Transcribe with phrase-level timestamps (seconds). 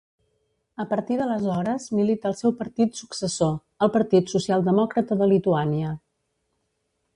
[0.83, 3.53] A partir d'aleshores milita al seu partit successor,
[3.87, 5.95] el Partit Socialdemòcrata de Lituània.